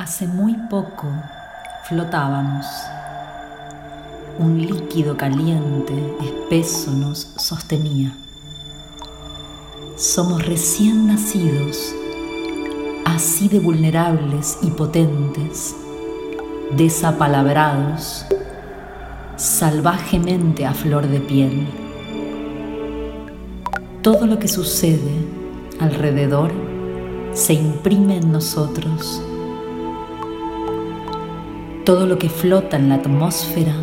Hace 0.00 0.26
muy 0.26 0.54
poco 0.54 1.08
flotábamos. 1.86 2.64
Un 4.38 4.66
líquido 4.66 5.14
caliente, 5.14 5.92
espeso, 6.22 6.90
nos 6.92 7.18
sostenía. 7.36 8.16
Somos 9.96 10.46
recién 10.46 11.06
nacidos, 11.06 11.94
así 13.04 13.48
de 13.48 13.60
vulnerables 13.60 14.56
y 14.62 14.70
potentes, 14.70 15.76
desapalabrados, 16.78 18.24
salvajemente 19.36 20.64
a 20.64 20.72
flor 20.72 21.08
de 21.08 21.20
piel. 21.20 21.68
Todo 24.00 24.26
lo 24.26 24.38
que 24.38 24.48
sucede 24.48 25.26
alrededor 25.78 26.52
se 27.34 27.52
imprime 27.52 28.16
en 28.16 28.32
nosotros 28.32 29.22
todo 31.84 32.06
lo 32.06 32.18
que 32.18 32.28
flota 32.28 32.76
en 32.76 32.88
la 32.90 32.96
atmósfera 32.96 33.74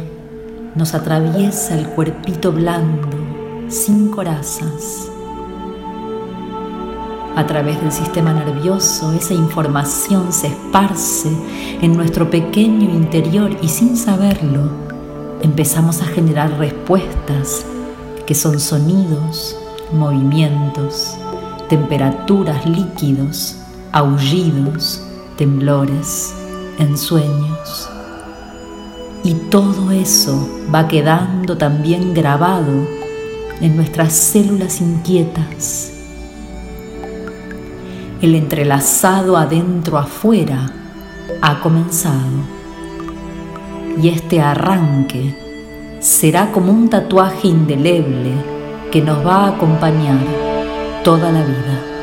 nos 0.76 0.94
atraviesa 0.94 1.78
el 1.78 1.88
cuerpito 1.88 2.52
blando, 2.52 3.10
sin 3.70 4.10
corazas. 4.10 5.10
A 7.36 7.46
través 7.48 7.82
del 7.82 7.92
sistema 7.92 8.34
nervioso 8.34 9.12
esa 9.14 9.34
información 9.34 10.32
se 10.32 10.48
esparce 10.48 11.30
en 11.82 11.96
nuestro 11.96 12.30
pequeño 12.30 12.90
interior 12.90 13.56
y 13.62 13.68
sin 13.68 13.98
saberlo 13.98 14.70
empezamos 15.42 16.02
a 16.02 16.06
generar 16.06 16.58
respuestas 16.58 17.66
que 18.26 18.36
son 18.36 18.60
sonidos, 18.60 19.58
movimientos, 19.94 21.16
temperaturas, 21.70 22.66
líquidos, 22.66 23.58
aullidos, 23.92 25.02
temblores, 25.38 26.34
ensueños. 26.78 27.90
Y 29.24 29.34
todo 29.34 29.92
eso 29.92 30.48
va 30.74 30.88
quedando 30.88 31.58
también 31.58 32.14
grabado 32.14 32.88
en 33.62 33.76
nuestras 33.76 34.14
células 34.14 34.82
inquietas. 34.82 35.94
El 38.22 38.36
entrelazado 38.36 39.38
adentro 39.38 39.98
afuera 39.98 40.72
ha 41.42 41.60
comenzado. 41.62 42.58
Y 44.02 44.10
este 44.10 44.42
arranque 44.42 45.36
será 46.00 46.52
como 46.52 46.72
un 46.72 46.90
tatuaje 46.90 47.48
indeleble 47.48 48.32
que 48.92 49.02
nos 49.02 49.26
va 49.26 49.46
a 49.46 49.56
acompañar 49.56 50.20
toda 51.04 51.32
la 51.32 51.42
vida. 51.42 51.97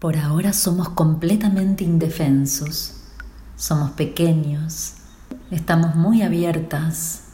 Por 0.00 0.16
ahora 0.16 0.54
somos 0.54 0.88
completamente 0.88 1.84
indefensos, 1.84 2.94
somos 3.54 3.90
pequeños, 3.90 4.94
estamos 5.50 5.94
muy 5.94 6.22
abiertas, 6.22 7.24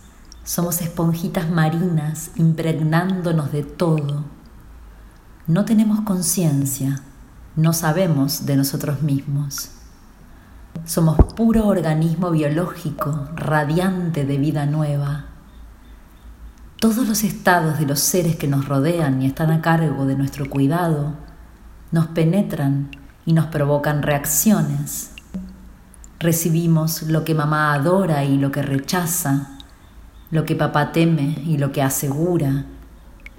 somos 0.43 0.81
esponjitas 0.83 1.49
marinas 1.49 2.33
impregnándonos 2.35 3.53
de 3.53 3.63
todo. 3.63 4.25
No 5.47 5.65
tenemos 5.65 6.01
conciencia, 6.01 7.03
no 7.55 7.73
sabemos 7.73 8.47
de 8.47 8.57
nosotros 8.57 9.01
mismos. 9.01 9.71
Somos 10.85 11.19
puro 11.37 11.69
organismo 11.69 12.33
biológico, 12.33 13.29
radiante 13.37 14.25
de 14.25 14.39
vida 14.39 14.67
nueva. 14.67 15.27
Todos 16.81 17.07
los 17.07 17.23
estados 17.23 17.79
de 17.79 17.87
los 17.87 18.01
seres 18.01 18.35
que 18.35 18.49
nos 18.49 18.67
rodean 18.67 19.23
y 19.23 19.27
están 19.27 19.53
a 19.53 19.63
cargo 19.63 20.05
de 20.05 20.17
nuestro 20.17 20.51
cuidado 20.51 21.27
nos 21.93 22.07
penetran 22.09 22.91
y 23.25 23.33
nos 23.33 23.47
provocan 23.47 24.03
reacciones. 24.03 25.11
Recibimos 26.19 27.03
lo 27.03 27.25
que 27.25 27.35
mamá 27.35 27.75
adora 27.75 28.25
y 28.25 28.39
lo 28.39 28.51
que 28.51 28.63
rechaza, 28.63 29.59
lo 30.31 30.45
que 30.45 30.57
papá 30.57 30.93
teme 30.93 31.39
y 31.45 31.59
lo 31.59 31.73
que 31.73 31.83
asegura, 31.83 32.65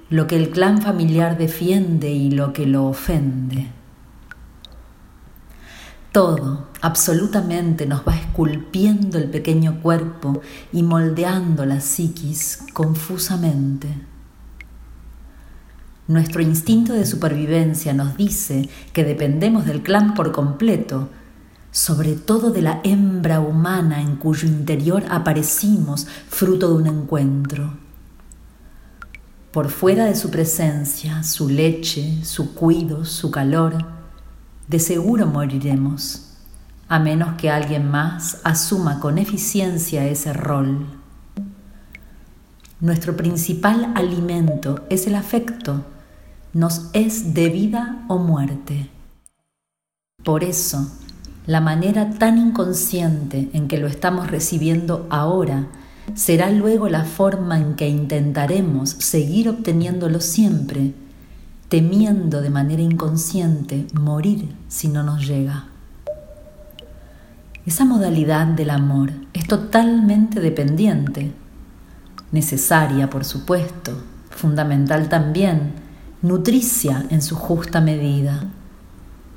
lo 0.09 0.27
que 0.27 0.35
el 0.37 0.51
clan 0.51 0.81
familiar 0.81 1.37
defiende 1.37 2.11
y 2.11 2.31
lo 2.31 2.53
que 2.53 2.65
lo 2.65 2.85
ofende. 2.85 3.67
Todo, 6.11 6.69
absolutamente, 6.81 7.85
nos 7.85 8.07
va 8.07 8.15
esculpiendo 8.15 9.17
el 9.17 9.29
pequeño 9.29 9.81
cuerpo 9.81 10.41
y 10.71 10.81
moldeando 10.81 11.65
la 11.65 11.81
psiquis 11.81 12.63
confusamente. 12.73 13.89
Nuestro 16.07 16.41
instinto 16.41 16.93
de 16.93 17.05
supervivencia 17.05 17.93
nos 17.93 18.15
dice 18.15 18.69
que 18.93 19.03
dependemos 19.03 19.65
del 19.65 19.83
clan 19.83 20.13
por 20.13 20.31
completo, 20.31 21.09
sobre 21.71 22.15
todo 22.15 22.51
de 22.51 22.61
la 22.61 22.79
hembra 22.85 23.41
humana 23.41 24.01
en 24.01 24.15
cuyo 24.15 24.47
interior 24.47 25.03
aparecimos 25.09 26.07
fruto 26.29 26.69
de 26.69 26.75
un 26.75 26.87
encuentro. 26.87 27.73
Por 29.51 29.69
fuera 29.69 30.05
de 30.05 30.15
su 30.15 30.31
presencia, 30.31 31.23
su 31.23 31.49
leche, 31.49 32.23
su 32.23 32.53
cuido, 32.53 33.03
su 33.03 33.29
calor, 33.29 33.75
de 34.69 34.79
seguro 34.79 35.27
moriremos, 35.27 36.37
a 36.87 36.99
menos 36.99 37.35
que 37.35 37.49
alguien 37.49 37.91
más 37.91 38.39
asuma 38.45 39.01
con 39.01 39.17
eficiencia 39.17 40.07
ese 40.07 40.31
rol. 40.31 40.85
Nuestro 42.79 43.17
principal 43.17 43.91
alimento 43.95 44.85
es 44.89 45.05
el 45.07 45.15
afecto, 45.15 45.83
nos 46.57 46.89
es 46.93 47.35
de 47.35 47.49
vida 47.49 48.03
o 48.07 48.17
muerte. 48.17 48.89
Por 50.23 50.43
eso, 50.43 50.91
la 51.45 51.61
manera 51.61 52.09
tan 52.09 52.39
inconsciente 52.39 53.51
en 53.53 53.67
que 53.67 53.77
lo 53.77 53.85
estamos 53.85 54.31
recibiendo 54.31 55.05
ahora 55.11 55.67
será 56.15 56.49
luego 56.49 56.89
la 56.89 57.03
forma 57.03 57.59
en 57.59 57.75
que 57.75 57.87
intentaremos 57.87 58.89
seguir 58.89 59.49
obteniéndolo 59.49 60.19
siempre, 60.19 60.95
temiendo 61.69 62.41
de 62.41 62.49
manera 62.49 62.81
inconsciente 62.81 63.85
morir 63.93 64.49
si 64.67 64.87
no 64.87 65.03
nos 65.03 65.27
llega. 65.27 65.65
Esa 67.67 67.85
modalidad 67.85 68.47
del 68.47 68.71
amor 68.71 69.11
es 69.31 69.47
totalmente 69.47 70.39
dependiente, 70.39 71.33
necesaria 72.31 73.11
por 73.11 73.25
supuesto, 73.25 73.91
fundamental 74.31 75.07
también, 75.07 75.85
nutricia 76.21 77.05
en 77.09 77.21
su 77.21 77.35
justa 77.35 77.81
medida 77.81 78.47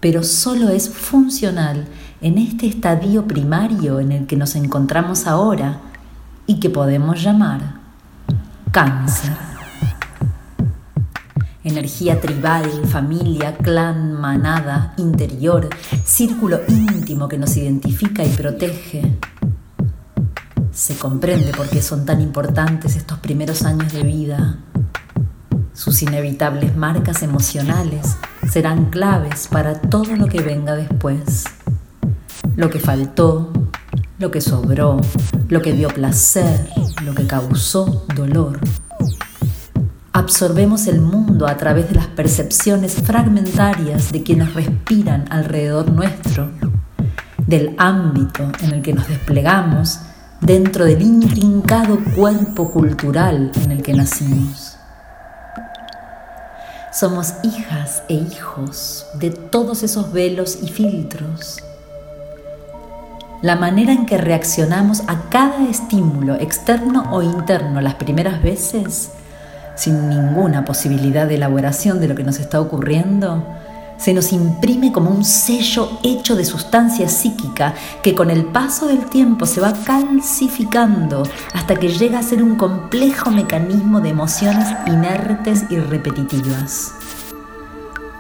pero 0.01 0.23
solo 0.23 0.71
es 0.71 0.89
funcional 0.89 1.87
en 2.23 2.39
este 2.39 2.67
estadio 2.67 3.27
primario 3.27 4.01
en 4.01 4.13
el 4.13 4.27
que 4.27 4.37
nos 4.37 4.57
encontramos 4.57 5.27
ahora 5.27 5.81
y 6.47 6.59
que 6.59 6.71
podemos 6.71 7.23
llamar 7.23 7.75
cáncer. 8.73 9.33
Energía 11.63 12.19
tribal, 12.19 12.65
familia, 12.87 13.57
clan, 13.59 14.15
manada, 14.15 14.95
interior, 14.97 15.69
círculo 16.05 16.61
íntimo 16.67 17.29
que 17.29 17.37
nos 17.37 17.55
identifica 17.59 18.25
y 18.25 18.31
protege. 18.31 19.19
Se 20.73 20.97
comprende 20.97 21.53
por 21.53 21.69
qué 21.69 21.83
son 21.83 22.07
tan 22.07 22.23
importantes 22.23 22.97
estos 22.97 23.19
primeros 23.19 23.63
años 23.65 23.93
de 23.93 24.03
vida. 24.03 24.57
Sus 25.81 26.03
inevitables 26.03 26.77
marcas 26.77 27.23
emocionales 27.23 28.19
serán 28.53 28.91
claves 28.91 29.49
para 29.49 29.81
todo 29.81 30.15
lo 30.15 30.27
que 30.27 30.43
venga 30.43 30.77
después. 30.77 31.45
Lo 32.55 32.69
que 32.69 32.79
faltó, 32.79 33.51
lo 34.19 34.31
que 34.31 34.43
sobró, 34.43 35.01
lo 35.49 35.63
que 35.63 35.73
dio 35.73 35.89
placer, 35.89 36.69
lo 37.03 37.15
que 37.15 37.27
causó 37.27 38.05
dolor. 38.15 38.61
Absorbemos 40.13 40.87
el 40.87 41.01
mundo 41.01 41.47
a 41.47 41.57
través 41.57 41.89
de 41.89 41.95
las 41.95 42.09
percepciones 42.09 42.97
fragmentarias 42.97 44.13
de 44.13 44.23
quienes 44.23 44.53
respiran 44.53 45.25
alrededor 45.31 45.91
nuestro, 45.91 46.51
del 47.47 47.75
ámbito 47.79 48.53
en 48.61 48.75
el 48.75 48.83
que 48.83 48.93
nos 48.93 49.09
desplegamos 49.09 50.01
dentro 50.43 50.85
del 50.85 51.01
intrincado 51.01 51.99
cuerpo 52.15 52.71
cultural 52.71 53.51
en 53.65 53.73
el 53.73 53.83
que 53.83 53.95
nacimos. 53.95 54.70
Somos 56.93 57.35
hijas 57.45 58.03
e 58.09 58.15
hijos 58.15 59.07
de 59.15 59.31
todos 59.31 59.85
esos 59.85 60.13
velos 60.13 60.59
y 60.61 60.69
filtros. 60.69 61.59
La 63.43 63.55
manera 63.55 63.93
en 63.93 64.07
que 64.07 64.19
reaccionamos 64.19 65.03
a 65.07 65.31
cada 65.31 65.69
estímulo 65.69 66.35
externo 66.35 67.07
o 67.13 67.23
interno 67.23 67.81
las 67.81 67.95
primeras 67.95 68.43
veces, 68.43 69.13
sin 69.77 70.09
ninguna 70.09 70.65
posibilidad 70.65 71.29
de 71.29 71.37
elaboración 71.37 72.01
de 72.01 72.09
lo 72.09 72.17
que 72.17 72.25
nos 72.25 72.41
está 72.41 72.61
ocurriendo, 72.61 73.47
se 74.01 74.15
nos 74.15 74.33
imprime 74.33 74.93
como 74.93 75.11
un 75.11 75.25
sello 75.25 75.99
hecho 76.03 76.35
de 76.35 76.45
sustancia 76.45 77.09
psíquica 77.09 77.75
que 78.03 78.15
con 78.15 78.31
el 78.31 78.47
paso 78.47 78.87
del 78.87 79.05
tiempo 79.05 79.47
se 79.47 79.61
va 79.61 79.75
calcificando 79.85 81.23
hasta 81.53 81.77
que 81.77 81.89
llega 81.89 82.19
a 82.19 82.23
ser 82.23 82.43
un 82.43 82.57
complejo 82.57 83.31
mecanismo 83.31 84.01
de 84.01 84.09
emociones 84.09 84.69
inertes 84.87 85.65
y 85.69 85.77
repetitivas. 85.77 86.95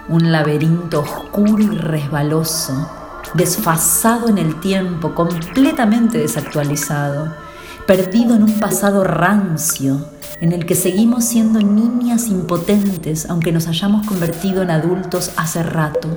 Un 0.08 0.30
laberinto 0.30 1.00
oscuro 1.00 1.62
y 1.62 1.76
resbaloso 1.76 3.00
desfasado 3.34 4.28
en 4.28 4.38
el 4.38 4.60
tiempo, 4.60 5.14
completamente 5.14 6.18
desactualizado, 6.18 7.32
perdido 7.86 8.34
en 8.34 8.42
un 8.44 8.58
pasado 8.58 9.04
rancio, 9.04 10.04
en 10.40 10.52
el 10.52 10.64
que 10.64 10.74
seguimos 10.74 11.24
siendo 11.24 11.60
niñas 11.60 12.28
impotentes 12.28 13.28
aunque 13.28 13.52
nos 13.52 13.66
hayamos 13.66 14.06
convertido 14.06 14.62
en 14.62 14.70
adultos 14.70 15.32
hace 15.36 15.62
rato. 15.62 16.08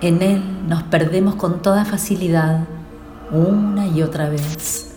En 0.00 0.22
él 0.22 0.42
nos 0.66 0.82
perdemos 0.84 1.34
con 1.34 1.60
toda 1.60 1.84
facilidad, 1.84 2.64
una 3.30 3.86
y 3.86 4.02
otra 4.02 4.30
vez. 4.30 4.88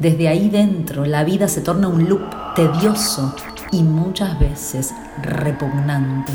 Desde 0.00 0.28
ahí 0.28 0.48
dentro 0.48 1.04
la 1.04 1.22
vida 1.22 1.46
se 1.46 1.60
torna 1.60 1.86
un 1.86 2.08
loop 2.08 2.54
tedioso 2.56 3.34
y 3.70 3.84
muchas 3.84 4.38
veces 4.40 4.92
repugnante. 5.22 6.32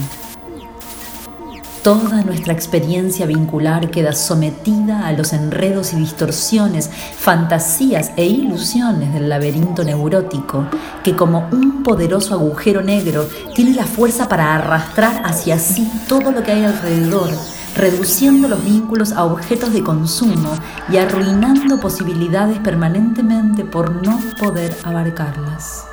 Toda 1.85 2.23
nuestra 2.23 2.51
experiencia 2.51 3.27
vincular 3.27 3.91
queda 3.91 4.11
sometida 4.11 5.05
a 5.05 5.11
los 5.11 5.33
enredos 5.33 5.93
y 5.93 5.97
distorsiones, 5.97 6.89
fantasías 6.89 8.09
e 8.17 8.25
ilusiones 8.25 9.13
del 9.13 9.29
laberinto 9.29 9.83
neurótico, 9.83 10.65
que 11.03 11.15
como 11.15 11.47
un 11.51 11.83
poderoso 11.83 12.33
agujero 12.33 12.81
negro 12.81 13.29
tiene 13.53 13.75
la 13.75 13.85
fuerza 13.85 14.27
para 14.27 14.55
arrastrar 14.55 15.21
hacia 15.25 15.59
sí 15.59 15.87
todo 16.09 16.31
lo 16.31 16.41
que 16.41 16.53
hay 16.53 16.63
alrededor, 16.63 17.29
reduciendo 17.75 18.47
los 18.47 18.65
vínculos 18.65 19.11
a 19.11 19.23
objetos 19.23 19.71
de 19.71 19.83
consumo 19.83 20.57
y 20.89 20.97
arruinando 20.97 21.79
posibilidades 21.79 22.57
permanentemente 22.61 23.63
por 23.63 24.03
no 24.03 24.19
poder 24.39 24.75
abarcarlas. 24.83 25.85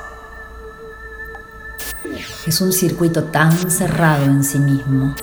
Es 2.47 2.61
un 2.61 2.73
circuito 2.73 3.25
tan 3.25 3.69
cerrado 3.69 4.25
en 4.25 4.43
sí 4.43 4.57
mismo 4.57 5.13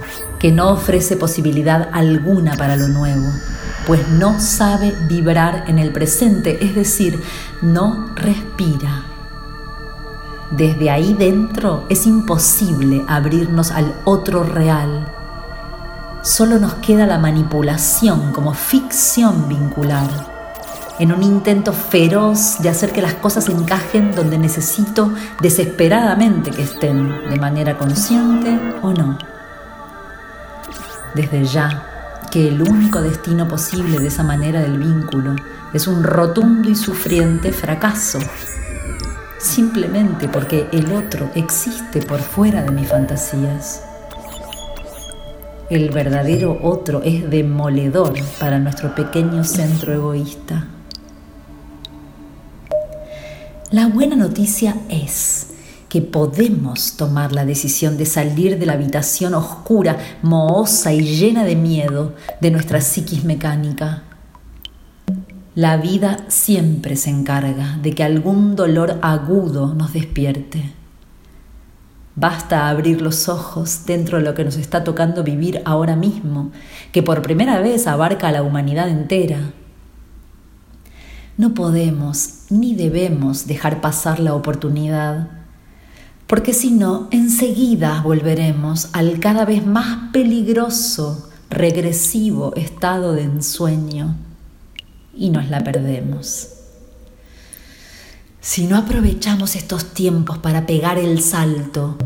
que 0.41 0.51
no 0.51 0.71
ofrece 0.71 1.17
posibilidad 1.17 1.89
alguna 1.93 2.57
para 2.57 2.77
lo 2.77 2.89
nuevo, 2.89 3.31
pues 3.87 4.09
no 4.09 4.41
sabe 4.41 4.93
vibrar 5.07 5.65
en 5.69 5.79
el 5.79 5.93
presente, 5.93 6.65
es 6.65 6.75
decir, 6.75 7.23
no 7.63 8.11
respira. 8.17 9.05
Desde 10.51 10.91
ahí 10.91 11.15
dentro 11.15 11.85
es 11.89 12.07
imposible 12.07 13.05
abrirnos 13.07 13.71
al 13.71 13.95
otro 14.05 14.43
real. 14.43 15.07
Solo 16.23 16.59
nos 16.59 16.75
queda 16.75 17.07
la 17.07 17.19
manipulación 17.19 18.33
como 18.33 18.53
ficción 18.55 19.49
vincular 19.49 20.09
en 21.01 21.13
un 21.13 21.23
intento 21.23 21.73
feroz 21.73 22.59
de 22.61 22.69
hacer 22.69 22.93
que 22.93 23.01
las 23.01 23.15
cosas 23.15 23.49
encajen 23.49 24.15
donde 24.15 24.37
necesito 24.37 25.15
desesperadamente 25.41 26.51
que 26.51 26.63
estén, 26.63 27.31
de 27.31 27.37
manera 27.37 27.79
consciente 27.79 28.59
o 28.83 28.93
no. 28.93 29.17
Desde 31.15 31.45
ya 31.45 32.27
que 32.31 32.49
el 32.49 32.63
único 32.63 33.03
destino 33.03 33.49
posible 33.49 33.99
de 33.99 34.09
esa 34.09 34.23
manera 34.23 34.61
del 34.61 34.79
vínculo 34.79 35.35
es 35.73 35.87
un 35.87 36.03
rotundo 36.03 36.69
y 36.69 36.77
sufriente 36.77 37.53
fracaso, 37.53 38.19
simplemente 39.39 40.29
porque 40.29 40.69
el 40.73 40.93
otro 40.93 41.31
existe 41.35 42.03
por 42.03 42.21
fuera 42.21 42.63
de 42.63 42.71
mis 42.71 42.89
fantasías. 42.89 43.83
El 45.69 45.91
verdadero 45.91 46.59
otro 46.63 47.03
es 47.05 47.29
demoledor 47.31 48.15
para 48.39 48.59
nuestro 48.59 48.95
pequeño 48.95 49.45
centro 49.45 49.93
egoísta. 49.93 50.67
La 53.71 53.87
buena 53.87 54.17
noticia 54.17 54.75
es 54.89 55.50
que 55.91 56.01
podemos 56.01 56.97
tomar 56.97 57.33
la 57.33 57.45
decisión 57.45 57.99
de 57.99 58.07
salir 58.07 58.59
de 58.59 58.65
la 58.65 58.73
habitación 58.73 59.35
oscura, 59.35 59.99
mohosa 60.23 60.95
y 60.95 61.03
llena 61.03 61.45
de 61.45 61.57
miedo 61.57 62.15
de 62.41 62.51
nuestra 62.51 62.81
psiquis 62.81 63.25
mecánica. 63.25 64.05
La 65.55 65.77
vida 65.77 66.25
siempre 66.29 66.97
se 66.97 67.11
encarga 67.11 67.79
de 67.83 67.93
que 67.93 68.03
algún 68.03 68.57
dolor 68.57 68.99
agudo 69.03 69.75
nos 69.75 69.93
despierte. 69.93 70.73
Basta 72.17 72.71
abrir 72.71 73.03
los 73.03 73.29
ojos 73.29 73.83
dentro 73.85 74.17
de 74.17 74.25
lo 74.25 74.35
que 74.35 74.45
nos 74.45 74.57
está 74.57 74.83
tocando 74.83 75.23
vivir 75.23 75.61
ahora 75.67 75.97
mismo, 75.97 76.53
que 76.93 77.03
por 77.03 77.21
primera 77.21 77.61
vez 77.61 77.87
abarca 77.87 78.29
a 78.29 78.33
la 78.33 78.43
humanidad 78.43 78.89
entera 78.89 79.53
no 81.41 81.55
podemos 81.55 82.41
ni 82.51 82.75
debemos 82.75 83.47
dejar 83.47 83.81
pasar 83.81 84.21
la 84.21 84.35
oportunidad, 84.35 85.40
porque 86.31 86.55
si 86.55 86.71
no, 86.71 87.09
enseguida 87.11 88.03
volveremos 88.03 88.91
al 88.93 89.19
cada 89.19 89.45
vez 89.45 89.67
más 89.67 90.13
peligroso, 90.13 91.29
regresivo 91.51 92.55
estado 92.55 93.15
de 93.15 93.25
ensueño 93.25 94.15
y 95.13 95.31
nos 95.31 95.51
la 95.51 95.65
perdemos. 95.65 96.51
Si 98.41 98.69
no 98.69 98.77
aprovechamos 98.77 99.57
estos 99.57 99.87
tiempos 99.87 100.39
para 100.39 100.67
pegar 100.67 100.99
el 100.99 101.21
salto, 101.21 101.97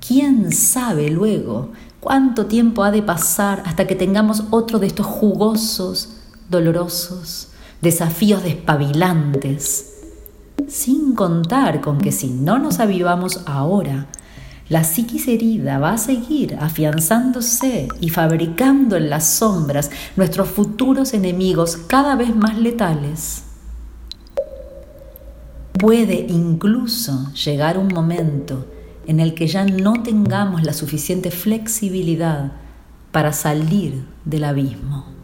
¿quién 0.00 0.52
sabe 0.52 1.10
luego 1.10 1.72
cuánto 2.00 2.46
tiempo 2.46 2.82
ha 2.82 2.90
de 2.90 3.02
pasar 3.02 3.62
hasta 3.66 3.86
que 3.86 3.94
tengamos 3.94 4.44
otro 4.48 4.78
de 4.78 4.86
estos 4.86 5.04
jugosos, 5.04 6.14
dolorosos, 6.48 7.48
desafíos 7.82 8.42
despabilantes, 8.42 9.95
sin 10.68 11.14
contar 11.14 11.80
con 11.80 11.98
que 11.98 12.12
si 12.12 12.28
no 12.28 12.58
nos 12.58 12.80
avivamos 12.80 13.42
ahora, 13.46 14.06
la 14.68 14.82
psiquis 14.82 15.28
herida 15.28 15.78
va 15.78 15.92
a 15.92 15.98
seguir 15.98 16.56
afianzándose 16.60 17.88
y 18.00 18.08
fabricando 18.08 18.96
en 18.96 19.10
las 19.10 19.28
sombras 19.28 19.90
nuestros 20.16 20.48
futuros 20.48 21.14
enemigos 21.14 21.76
cada 21.76 22.16
vez 22.16 22.34
más 22.34 22.58
letales. 22.58 23.44
Puede 25.78 26.26
incluso 26.28 27.32
llegar 27.32 27.78
un 27.78 27.88
momento 27.88 28.66
en 29.06 29.20
el 29.20 29.34
que 29.34 29.46
ya 29.46 29.64
no 29.64 30.02
tengamos 30.02 30.64
la 30.64 30.72
suficiente 30.72 31.30
flexibilidad 31.30 32.52
para 33.12 33.32
salir 33.32 34.04
del 34.24 34.44
abismo. 34.44 35.15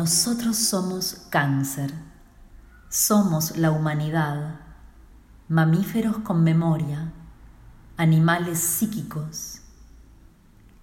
Nosotros 0.00 0.56
somos 0.56 1.26
cáncer, 1.28 1.92
somos 2.88 3.58
la 3.58 3.70
humanidad, 3.70 4.58
mamíferos 5.50 6.16
con 6.20 6.42
memoria, 6.42 7.12
animales 7.98 8.60
psíquicos. 8.60 9.60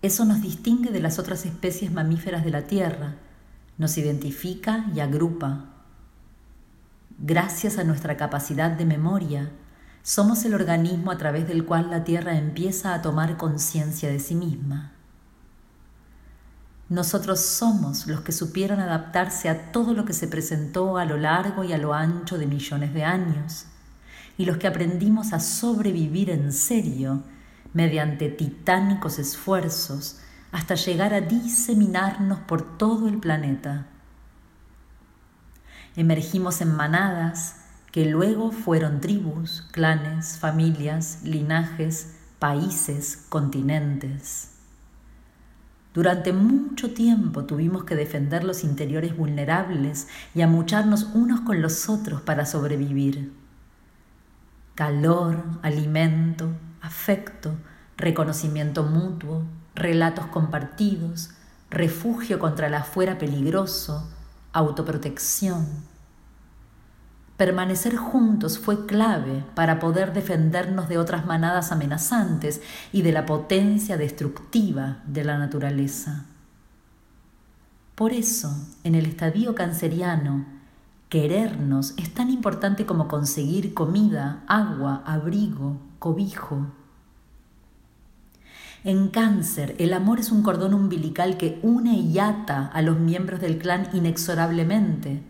Eso 0.03 0.23
nos 0.23 0.43
distingue 0.43 0.91
de 0.91 0.99
las 0.99 1.17
otras 1.17 1.47
especies 1.47 1.91
mamíferas 1.91 2.45
de 2.45 2.51
la 2.51 2.67
Tierra, 2.67 3.15
nos 3.79 3.97
identifica 3.97 4.85
y 4.93 4.99
agrupa. 4.99 5.65
Gracias 7.17 7.79
a 7.79 7.83
nuestra 7.83 8.17
capacidad 8.17 8.69
de 8.69 8.85
memoria, 8.85 9.51
somos 10.03 10.45
el 10.45 10.53
organismo 10.53 11.09
a 11.09 11.17
través 11.17 11.47
del 11.47 11.65
cual 11.65 11.89
la 11.89 12.03
Tierra 12.03 12.37
empieza 12.37 12.93
a 12.93 13.01
tomar 13.01 13.35
conciencia 13.35 14.11
de 14.11 14.19
sí 14.19 14.35
misma. 14.35 14.96
Nosotros 16.89 17.41
somos 17.41 18.07
los 18.07 18.21
que 18.21 18.31
supieron 18.31 18.79
adaptarse 18.79 19.49
a 19.49 19.71
todo 19.73 19.93
lo 19.93 20.05
que 20.05 20.13
se 20.13 20.27
presentó 20.27 20.97
a 20.97 21.03
lo 21.03 21.17
largo 21.17 21.65
y 21.65 21.73
a 21.73 21.77
lo 21.77 21.93
ancho 21.93 22.37
de 22.37 22.47
millones 22.47 22.93
de 22.93 23.03
años, 23.03 23.65
y 24.37 24.45
los 24.45 24.57
que 24.57 24.67
aprendimos 24.67 25.33
a 25.33 25.41
sobrevivir 25.41 26.29
en 26.29 26.53
serio 26.53 27.23
mediante 27.73 28.29
titánicos 28.29 29.19
esfuerzos 29.19 30.19
hasta 30.53 30.75
llegar 30.75 31.13
a 31.13 31.21
diseminarnos 31.21 32.39
por 32.39 32.77
todo 32.77 33.09
el 33.09 33.17
planeta. 33.17 33.87
Emergimos 35.97 36.61
en 36.61 36.73
manadas 36.73 37.57
que 37.91 38.05
luego 38.05 38.51
fueron 38.51 39.01
tribus, 39.01 39.67
clanes, 39.71 40.37
familias, 40.37 41.19
linajes, 41.23 42.13
países, 42.39 43.25
continentes. 43.29 44.56
Durante 45.97 46.31
mucho 46.31 46.93
tiempo 46.93 47.45
tuvimos 47.45 47.83
que 47.83 47.95
defender 47.95 48.43
los 48.43 48.63
interiores 48.63 49.17
vulnerables 49.17 50.07
y 50.35 50.43
amucharnos 50.43 51.05
unos 51.15 51.41
con 51.41 51.59
los 51.59 51.89
otros 51.89 52.21
para 52.21 52.45
sobrevivir. 52.45 53.33
Calor, 54.75 55.43
alimento, 55.63 56.51
afecto, 56.81 57.55
reconocimiento 57.97 58.83
mutuo, 58.83 59.41
relatos 59.73 60.27
compartidos, 60.27 61.31
refugio 61.71 62.37
contra 62.37 62.67
el 62.67 62.75
afuera 62.75 63.17
peligroso, 63.17 64.07
autoprotección. 64.53 65.65
Permanecer 67.37 67.95
juntos 67.95 68.57
fue 68.57 68.87
clave 68.87 69.45
para 69.53 69.77
poder 69.77 70.11
defendernos 70.11 70.89
de 70.89 70.97
otras 70.97 71.27
manadas 71.27 71.71
amenazantes 71.71 72.61
y 72.91 73.03
de 73.03 73.11
la 73.11 73.27
potencia 73.27 73.95
destructiva 73.95 75.03
de 75.05 75.23
la 75.23 75.37
naturaleza. 75.37 76.25
Por 77.93 78.11
eso, 78.11 78.55
en 78.83 78.95
el 78.95 79.05
estadio 79.05 79.53
canceriano, 79.53 80.45
querernos 81.09 81.93
es 81.97 82.11
tan 82.11 82.31
importante 82.31 82.87
como 82.87 83.07
conseguir 83.07 83.75
comida, 83.75 84.43
agua, 84.47 85.03
abrigo, 85.05 85.77
cobijo. 85.99 86.65
En 88.83 89.09
cáncer, 89.09 89.75
el 89.77 89.93
amor 89.93 90.19
es 90.19 90.31
un 90.31 90.41
cordón 90.41 90.73
umbilical 90.73 91.37
que 91.37 91.59
une 91.61 91.93
y 91.93 92.17
ata 92.17 92.65
a 92.67 92.81
los 92.81 92.99
miembros 92.99 93.39
del 93.41 93.59
clan 93.59 93.89
inexorablemente. 93.93 95.21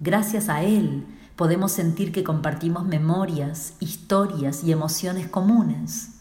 Gracias 0.00 0.48
a 0.48 0.62
él, 0.62 1.04
podemos 1.38 1.70
sentir 1.70 2.10
que 2.10 2.24
compartimos 2.24 2.84
memorias, 2.84 3.74
historias 3.78 4.64
y 4.64 4.72
emociones 4.72 5.28
comunes, 5.28 6.16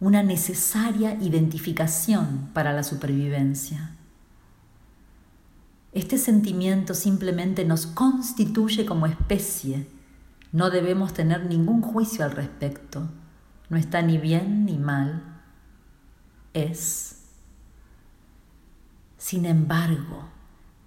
una 0.00 0.24
necesaria 0.24 1.14
identificación 1.20 2.50
para 2.52 2.72
la 2.72 2.82
supervivencia. 2.82 3.92
Este 5.92 6.18
sentimiento 6.18 6.94
simplemente 6.94 7.64
nos 7.64 7.86
constituye 7.86 8.84
como 8.84 9.06
especie. 9.06 9.86
No 10.50 10.68
debemos 10.68 11.12
tener 11.14 11.46
ningún 11.46 11.80
juicio 11.80 12.24
al 12.24 12.32
respecto. 12.32 13.08
No 13.68 13.76
está 13.76 14.02
ni 14.02 14.18
bien 14.18 14.64
ni 14.64 14.78
mal. 14.78 15.22
Es. 16.54 17.20
Sin 19.16 19.46
embargo, 19.46 20.33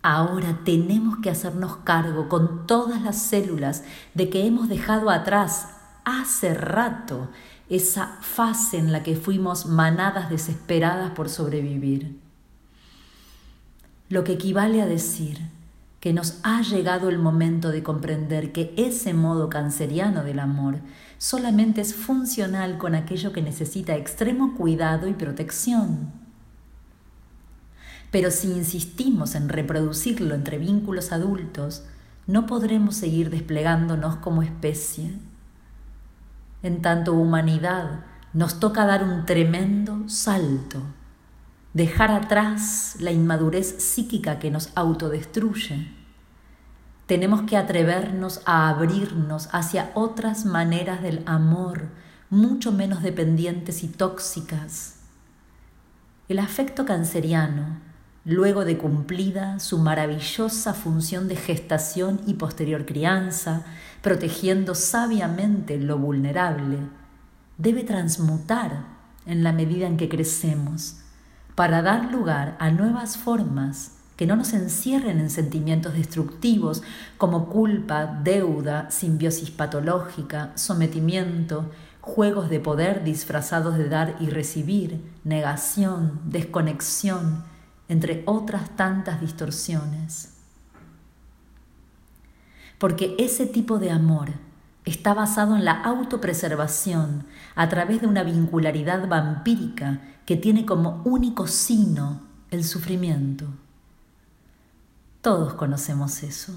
Ahora 0.10 0.60
tenemos 0.64 1.18
que 1.18 1.30
hacernos 1.30 1.80
cargo 1.84 2.30
con 2.30 2.66
todas 2.66 3.02
las 3.02 3.22
células 3.22 3.84
de 4.14 4.30
que 4.30 4.48
hemos 4.48 4.70
dejado 4.70 5.10
atrás 5.10 5.68
hace 6.06 6.54
rato 6.54 7.28
esa 7.68 8.18
fase 8.22 8.78
en 8.78 8.94
la 8.94 9.04
que 9.04 9.18
fuimos 9.18 9.66
manadas 9.66 10.30
desesperadas 10.30 11.12
por 11.12 11.28
sobrevivir. 11.28 12.18
Lo 14.08 14.24
que 14.24 14.32
equivale 14.32 14.82
a 14.82 14.86
decir 14.86 15.42
que 16.00 16.14
nos 16.14 16.40
ha 16.44 16.62
llegado 16.62 17.10
el 17.10 17.20
momento 17.20 17.72
de 17.72 17.84
comprender 17.84 18.54
que 18.54 18.74
ese 18.78 19.14
modo 19.14 19.50
canceriano 19.50 20.24
del 20.24 20.40
amor 20.40 20.80
solamente 21.18 21.82
es 21.82 21.94
funcional 21.94 22.78
con 22.78 22.96
aquello 22.96 23.34
que 23.34 23.42
necesita 23.42 23.98
extremo 23.98 24.56
cuidado 24.56 25.10
y 25.10 25.14
protección. 25.16 26.17
Pero 28.12 28.32
si 28.32 28.48
insistimos 28.52 29.36
en 29.36 29.50
reproducirlo 29.50 30.34
entre 30.34 30.58
vínculos 30.58 31.12
adultos, 31.12 31.84
no 32.26 32.46
podremos 32.46 32.96
seguir 32.96 33.30
desplegándonos 33.30 34.18
como 34.18 34.44
especie. 34.44 35.14
En 36.64 36.82
tanto 36.82 37.14
humanidad, 37.14 38.06
nos 38.34 38.60
toca 38.60 38.86
dar 38.86 39.04
un 39.04 39.26
tremendo 39.26 40.08
salto, 40.08 40.82
dejar 41.74 42.12
atrás 42.12 42.96
la 43.00 43.12
inmadurez 43.12 43.84
psíquica 43.84 44.40
que 44.40 44.52
nos 44.52 44.72
autodestruye. 44.76 45.92
Tenemos 47.06 47.44
que 47.44 47.56
atrevernos 47.56 48.42
a 48.46 48.68
abrirnos 48.68 49.48
hacia 49.54 49.92
otras 49.94 50.46
maneras 50.46 51.02
del 51.02 51.24
amor, 51.26 51.88
mucho 52.30 52.74
menos 52.74 53.02
dependientes 53.02 53.84
y 53.84 53.88
tóxicas. 53.88 54.96
El 56.28 56.40
afecto 56.40 56.86
canceriano 56.86 57.87
luego 58.28 58.66
de 58.66 58.78
cumplida 58.78 59.58
su 59.60 59.78
maravillosa 59.78 60.74
función 60.74 61.30
de 61.30 61.38
gestación 61.38 62.20
y 62.28 62.34
posterior 62.34 62.86
crianza, 62.86 63.64
protegiendo 64.02 64.76
sabiamente 64.76 65.78
lo 65.78 65.98
vulnerable, 65.98 66.78
debe 67.58 67.86
transmutar 67.86 68.84
en 69.26 69.44
la 69.44 69.54
medida 69.54 69.88
en 69.88 69.96
que 69.96 70.10
crecemos, 70.10 70.98
para 71.56 71.82
dar 71.82 72.12
lugar 72.12 72.58
a 72.60 72.70
nuevas 72.70 73.16
formas 73.16 73.94
que 74.18 74.28
no 74.28 74.36
nos 74.36 74.52
encierren 74.52 75.20
en 75.20 75.30
sentimientos 75.30 75.94
destructivos 75.94 76.84
como 77.18 77.48
culpa, 77.48 78.20
deuda, 78.26 78.92
simbiosis 78.92 79.52
patológica, 79.52 80.52
sometimiento, 80.56 81.72
juegos 82.02 82.50
de 82.50 82.60
poder 82.60 83.06
disfrazados 83.06 83.78
de 83.78 83.88
dar 83.88 84.18
y 84.20 84.30
recibir, 84.30 85.00
negación, 85.24 86.20
desconexión, 86.26 87.46
entre 87.90 88.24
otras 88.26 88.76
tantas 88.76 89.22
distorsiones. 89.22 90.34
Porque 92.78 93.16
ese 93.18 93.46
tipo 93.46 93.80
de 93.80 93.92
amor 93.92 94.32
está 94.86 95.14
basado 95.14 95.56
en 95.56 95.66
la 95.66 95.82
autopreservación 95.82 97.26
a 97.56 97.68
través 97.70 98.02
de 98.02 98.08
una 98.08 98.24
vincularidad 98.24 99.08
vampírica 99.08 100.02
que 100.26 100.38
tiene 100.38 100.66
como 100.66 101.02
único 101.04 101.48
sino 101.48 102.22
el 102.52 102.64
sufrimiento. 102.64 103.48
Todos 105.22 105.56
conocemos 105.56 106.24
eso, 106.24 106.54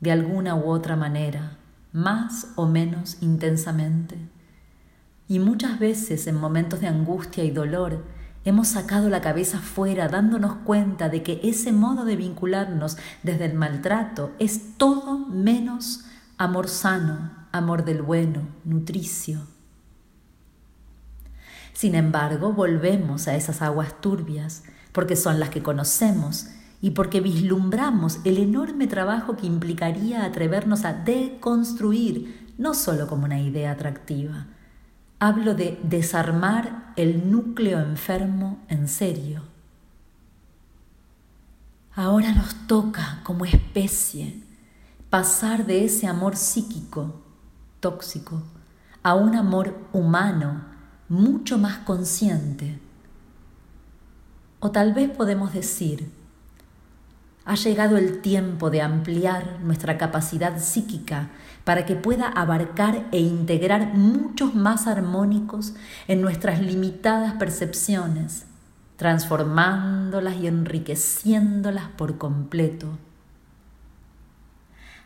de 0.00 0.10
alguna 0.10 0.56
u 0.56 0.70
otra 0.70 0.96
manera, 0.96 1.58
más 1.92 2.48
o 2.56 2.66
menos 2.66 3.18
intensamente. 3.20 4.18
Y 5.28 5.38
muchas 5.38 5.78
veces 5.78 6.26
en 6.26 6.36
momentos 6.36 6.80
de 6.80 6.88
angustia 6.88 7.44
y 7.44 7.50
dolor, 7.50 8.04
Hemos 8.48 8.68
sacado 8.68 9.10
la 9.10 9.20
cabeza 9.20 9.58
fuera 9.58 10.08
dándonos 10.08 10.54
cuenta 10.64 11.10
de 11.10 11.22
que 11.22 11.38
ese 11.42 11.70
modo 11.70 12.06
de 12.06 12.16
vincularnos 12.16 12.96
desde 13.22 13.44
el 13.44 13.52
maltrato 13.52 14.32
es 14.38 14.78
todo 14.78 15.18
menos 15.18 16.06
amor 16.38 16.66
sano, 16.70 17.30
amor 17.52 17.84
del 17.84 18.00
bueno, 18.00 18.48
nutricio. 18.64 19.42
Sin 21.74 21.94
embargo, 21.94 22.54
volvemos 22.54 23.28
a 23.28 23.36
esas 23.36 23.60
aguas 23.60 24.00
turbias 24.00 24.64
porque 24.92 25.14
son 25.14 25.38
las 25.40 25.50
que 25.50 25.62
conocemos 25.62 26.46
y 26.80 26.92
porque 26.92 27.20
vislumbramos 27.20 28.20
el 28.24 28.38
enorme 28.38 28.86
trabajo 28.86 29.36
que 29.36 29.46
implicaría 29.46 30.24
atrevernos 30.24 30.86
a 30.86 30.94
deconstruir, 30.94 32.54
no 32.56 32.72
solo 32.72 33.08
como 33.08 33.26
una 33.26 33.42
idea 33.42 33.72
atractiva, 33.72 34.46
Hablo 35.20 35.54
de 35.54 35.80
desarmar 35.82 36.92
el 36.94 37.28
núcleo 37.30 37.80
enfermo 37.80 38.58
en 38.68 38.86
serio. 38.86 39.42
Ahora 41.92 42.32
nos 42.32 42.54
toca 42.68 43.20
como 43.24 43.44
especie 43.44 44.40
pasar 45.10 45.66
de 45.66 45.84
ese 45.84 46.06
amor 46.06 46.36
psíquico, 46.36 47.20
tóxico, 47.80 48.42
a 49.02 49.14
un 49.14 49.34
amor 49.34 49.88
humano, 49.92 50.62
mucho 51.08 51.58
más 51.58 51.78
consciente. 51.78 52.78
O 54.60 54.70
tal 54.70 54.94
vez 54.94 55.10
podemos 55.10 55.52
decir, 55.52 56.12
ha 57.48 57.54
llegado 57.54 57.96
el 57.96 58.20
tiempo 58.20 58.68
de 58.68 58.82
ampliar 58.82 59.60
nuestra 59.62 59.96
capacidad 59.96 60.58
psíquica 60.60 61.30
para 61.64 61.86
que 61.86 61.96
pueda 61.96 62.28
abarcar 62.28 63.06
e 63.10 63.20
integrar 63.20 63.94
muchos 63.94 64.54
más 64.54 64.86
armónicos 64.86 65.72
en 66.08 66.20
nuestras 66.20 66.60
limitadas 66.60 67.32
percepciones, 67.34 68.44
transformándolas 68.96 70.36
y 70.36 70.46
enriqueciéndolas 70.46 71.88
por 71.96 72.18
completo. 72.18 72.98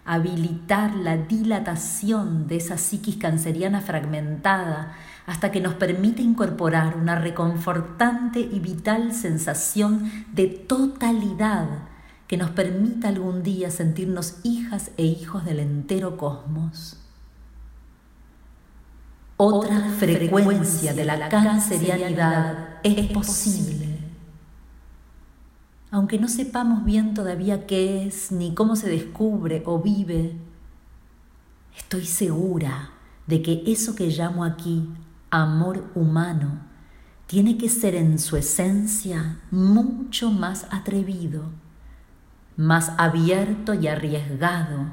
Habilitar 0.04 0.96
la 0.96 1.16
dilatación 1.16 2.48
de 2.48 2.56
esa 2.56 2.76
psiquis 2.76 3.18
canceriana 3.18 3.82
fragmentada 3.82 4.96
hasta 5.26 5.52
que 5.52 5.60
nos 5.60 5.74
permite 5.74 6.22
incorporar 6.22 6.96
una 6.96 7.14
reconfortante 7.14 8.40
y 8.40 8.58
vital 8.58 9.12
sensación 9.12 10.10
de 10.32 10.48
totalidad 10.48 11.91
que 12.32 12.38
nos 12.38 12.48
permita 12.48 13.08
algún 13.08 13.42
día 13.42 13.70
sentirnos 13.70 14.36
hijas 14.42 14.90
e 14.96 15.04
hijos 15.04 15.44
del 15.44 15.58
entero 15.58 16.16
cosmos. 16.16 16.96
Otra, 19.36 19.90
frecuencia, 19.98 20.94
de 20.94 21.04
la 21.04 21.28
cancerianidad 21.28 22.80
es 22.82 23.12
posible. 23.12 23.98
Aunque 25.90 26.18
no 26.18 26.26
sepamos 26.26 26.86
bien 26.86 27.12
todavía 27.12 27.66
qué 27.66 28.06
es, 28.06 28.32
ni 28.32 28.54
cómo 28.54 28.76
se 28.76 28.88
descubre 28.88 29.62
o 29.66 29.78
vive, 29.82 30.34
estoy 31.76 32.06
segura 32.06 32.92
de 33.26 33.42
que 33.42 33.62
eso 33.66 33.94
que 33.94 34.06
llamo 34.06 34.42
aquí 34.42 34.88
amor 35.28 35.84
humano 35.94 36.62
tiene 37.26 37.58
que 37.58 37.68
ser 37.68 37.94
en 37.94 38.18
su 38.18 38.38
esencia 38.38 39.38
mucho 39.50 40.30
más 40.30 40.66
atrevido 40.70 41.60
más 42.56 42.92
abierto 42.98 43.74
y 43.74 43.88
arriesgado, 43.88 44.92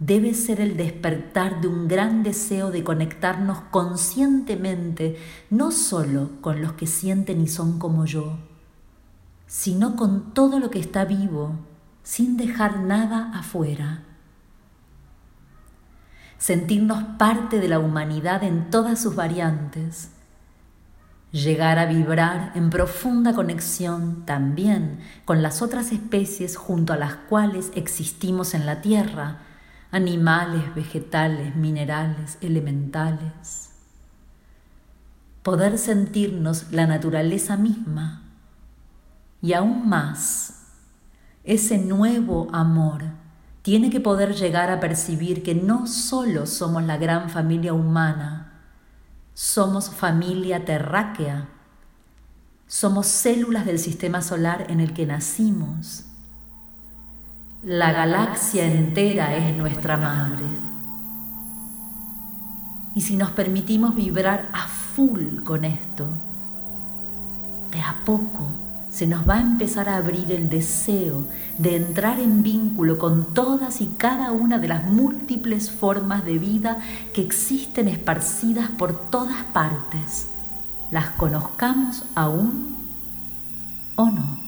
debe 0.00 0.32
ser 0.32 0.60
el 0.60 0.76
despertar 0.76 1.60
de 1.60 1.68
un 1.68 1.86
gran 1.86 2.22
deseo 2.22 2.70
de 2.70 2.82
conectarnos 2.82 3.60
conscientemente 3.70 5.18
no 5.50 5.70
solo 5.70 6.30
con 6.40 6.62
los 6.62 6.72
que 6.72 6.86
sienten 6.86 7.40
y 7.40 7.48
son 7.48 7.78
como 7.78 8.06
yo, 8.06 8.38
sino 9.46 9.96
con 9.96 10.32
todo 10.32 10.58
lo 10.58 10.70
que 10.70 10.80
está 10.80 11.04
vivo, 11.04 11.56
sin 12.02 12.36
dejar 12.38 12.80
nada 12.80 13.30
afuera. 13.34 14.04
Sentirnos 16.38 17.02
parte 17.18 17.60
de 17.60 17.68
la 17.68 17.78
humanidad 17.78 18.42
en 18.42 18.70
todas 18.70 19.02
sus 19.02 19.14
variantes, 19.14 20.10
llegar 21.32 21.78
a 21.78 21.86
vibrar 21.86 22.52
en 22.54 22.70
profunda 22.70 23.34
conexión 23.34 24.24
también 24.26 25.00
con 25.24 25.42
las 25.42 25.62
otras 25.62 25.92
especies 25.92 26.56
junto 26.56 26.92
a 26.92 26.96
las 26.96 27.14
cuales 27.14 27.70
existimos 27.74 28.54
en 28.54 28.66
la 28.66 28.80
Tierra, 28.80 29.38
animales, 29.90 30.74
vegetales, 30.74 31.54
minerales, 31.54 32.38
elementales. 32.40 33.70
Poder 35.42 35.78
sentirnos 35.78 36.72
la 36.72 36.86
naturaleza 36.86 37.56
misma 37.56 38.22
y 39.40 39.54
aún 39.54 39.88
más, 39.88 40.66
ese 41.44 41.78
nuevo 41.78 42.48
amor 42.52 43.04
tiene 43.62 43.90
que 43.90 44.00
poder 44.00 44.34
llegar 44.34 44.70
a 44.70 44.80
percibir 44.80 45.42
que 45.42 45.54
no 45.54 45.86
solo 45.86 46.46
somos 46.46 46.82
la 46.82 46.96
gran 46.96 47.30
familia 47.30 47.72
humana, 47.72 48.39
somos 49.40 49.88
familia 49.88 50.66
terráquea. 50.66 51.48
Somos 52.66 53.06
células 53.06 53.64
del 53.64 53.78
sistema 53.78 54.20
solar 54.20 54.66
en 54.68 54.80
el 54.80 54.92
que 54.92 55.06
nacimos. 55.06 56.04
La 57.62 57.90
galaxia 57.90 58.66
entera 58.66 59.34
es 59.34 59.56
nuestra 59.56 59.96
madre. 59.96 60.44
Y 62.94 63.00
si 63.00 63.16
nos 63.16 63.30
permitimos 63.30 63.94
vibrar 63.94 64.50
a 64.52 64.68
full 64.68 65.42
con 65.42 65.64
esto, 65.64 66.06
de 67.70 67.80
a 67.80 67.96
poco 68.04 68.46
se 69.00 69.06
nos 69.06 69.26
va 69.26 69.36
a 69.36 69.40
empezar 69.40 69.88
a 69.88 69.96
abrir 69.96 70.30
el 70.30 70.50
deseo 70.50 71.24
de 71.56 71.74
entrar 71.74 72.20
en 72.20 72.42
vínculo 72.42 72.98
con 72.98 73.32
todas 73.32 73.80
y 73.80 73.86
cada 73.96 74.30
una 74.30 74.58
de 74.58 74.68
las 74.68 74.84
múltiples 74.84 75.70
formas 75.70 76.22
de 76.26 76.38
vida 76.38 76.80
que 77.14 77.22
existen 77.22 77.88
esparcidas 77.88 78.68
por 78.68 79.08
todas 79.08 79.42
partes, 79.54 80.28
las 80.90 81.12
conozcamos 81.12 82.04
aún 82.14 82.76
o 83.96 84.10
no. 84.10 84.39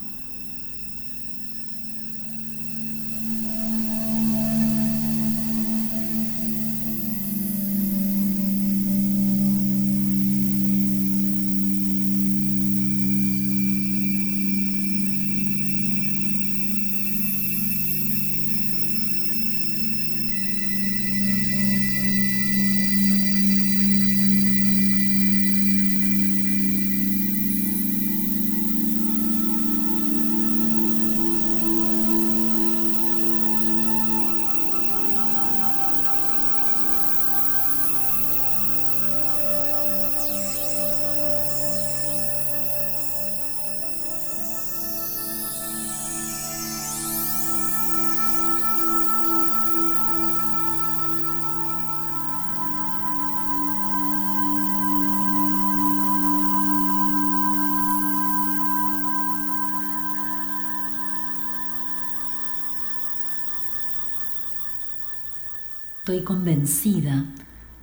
Estoy 66.03 66.25
convencida 66.25 67.27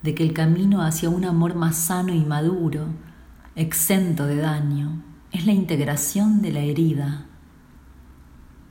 de 0.04 0.14
que 0.14 0.24
el 0.24 0.34
camino 0.34 0.82
hacia 0.82 1.10
un 1.10 1.24
amor 1.24 1.56
más 1.56 1.78
sano 1.78 2.14
y 2.14 2.20
maduro, 2.26 2.88
exento 3.56 4.26
de 4.26 4.36
daño, 4.36 5.02
es 5.32 5.46
la 5.46 5.54
integración 5.54 6.42
de 6.42 6.52
la 6.52 6.60
herida. 6.60 7.28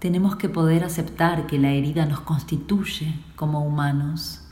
Tenemos 0.00 0.36
que 0.36 0.50
poder 0.50 0.84
aceptar 0.84 1.46
que 1.46 1.58
la 1.58 1.70
herida 1.70 2.04
nos 2.04 2.20
constituye 2.20 3.18
como 3.36 3.64
humanos. 3.64 4.42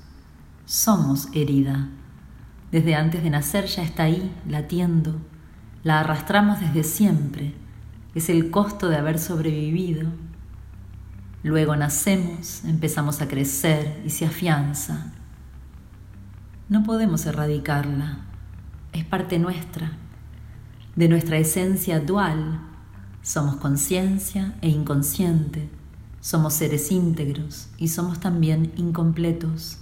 Somos 0.65 1.29
herida. 1.35 1.91
Desde 2.73 2.95
antes 2.95 3.23
de 3.23 3.29
nacer 3.29 3.67
ya 3.67 3.83
está 3.83 4.05
ahí, 4.05 4.35
latiendo. 4.49 5.17
La 5.83 6.01
arrastramos 6.01 6.59
desde 6.61 6.85
siempre. 6.85 7.55
Es 8.15 8.31
el 8.31 8.51
costo 8.51 8.89
de 8.89 8.97
haber 8.97 9.19
sobrevivido 9.19 10.09
Luego 11.47 11.77
nacemos, 11.77 12.65
empezamos 12.65 13.23
a 13.23 13.29
crecer 13.29 14.03
y 14.05 14.11
se 14.11 14.27
afianza. 14.27 15.13
No 16.69 16.83
podemos 16.83 17.25
erradicarla, 17.25 18.19
es 18.93 19.05
parte 19.05 19.39
nuestra, 19.39 19.93
de 20.97 21.09
nuestra 21.09 21.39
esencia 21.39 22.01
dual. 22.01 22.63
Somos 23.23 23.59
conciencia 23.59 24.57
e 24.61 24.69
inconsciente, 24.69 25.69
somos 26.21 26.53
seres 26.55 26.91
íntegros 26.91 27.69
y 27.79 27.87
somos 27.87 28.19
también 28.19 28.73
incompletos. 28.77 29.79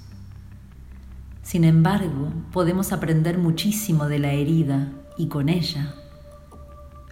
Sin 1.42 1.64
embargo, 1.64 2.30
podemos 2.52 2.92
aprender 2.92 3.38
muchísimo 3.38 4.06
de 4.06 4.18
la 4.18 4.32
herida 4.32 4.92
y 5.16 5.28
con 5.28 5.48
ella, 5.48 5.94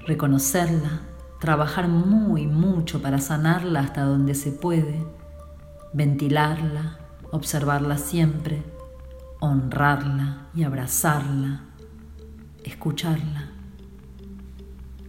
reconocerla, 0.06 1.00
trabajar 1.42 1.88
muy, 1.88 2.46
mucho 2.46 3.02
para 3.02 3.18
sanarla 3.18 3.80
hasta 3.80 4.04
donde 4.04 4.36
se 4.36 4.52
puede, 4.52 5.04
ventilarla, 5.92 7.00
observarla 7.32 7.98
siempre, 7.98 8.62
honrarla 9.40 10.46
y 10.54 10.62
abrazarla, 10.62 11.62
escucharla, 12.62 13.50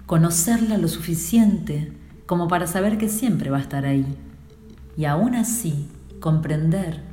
conocerla 0.08 0.80
lo 0.80 0.88
suficiente 0.88 1.93
como 2.26 2.48
para 2.48 2.65
saber 2.65 2.98
que 2.98 3.10
siempre 3.10 3.52
va 3.52 3.58
a 3.58 3.62
estar 3.62 3.86
ahí. 3.86 4.17
Y 4.98 5.06
aún 5.06 5.36
así, 5.36 5.88
comprender 6.19 7.04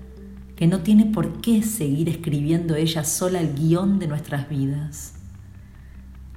que 0.57 0.67
no 0.67 0.81
tiene 0.81 1.05
por 1.05 1.43
qué 1.43 1.63
seguir 1.63 2.09
escribiendo 2.09 2.75
ella 2.75 3.05
sola 3.05 3.43
el 3.43 3.55
guion 3.55 3.99
de 3.99 4.07
nuestras 4.07 4.49
vidas. 4.49 5.20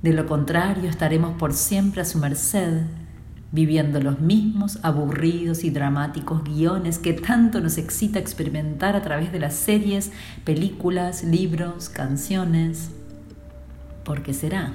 De 0.03 0.11
lo 0.11 0.25
contrario, 0.25 0.89
estaremos 0.89 1.37
por 1.37 1.53
siempre 1.53 2.01
a 2.01 2.05
su 2.05 2.19
merced, 2.19 2.81
viviendo 3.53 4.01
los 4.01 4.19
mismos 4.19 4.77
aburridos 4.83 5.63
y 5.63 5.69
dramáticos 5.69 6.43
guiones 6.43 6.99
que 6.99 7.13
tanto 7.13 7.61
nos 7.61 7.77
excita 7.77 8.19
experimentar 8.19 8.97
a 8.97 9.01
través 9.01 9.31
de 9.31 9.39
las 9.39 9.53
series, 9.53 10.11
películas, 10.43 11.23
libros, 11.23 11.87
canciones. 11.87 12.89
¿Por 14.03 14.23
qué 14.23 14.33
será? 14.33 14.73